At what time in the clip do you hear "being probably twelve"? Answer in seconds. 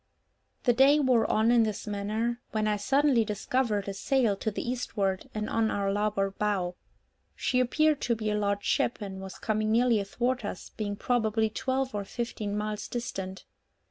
10.71-11.93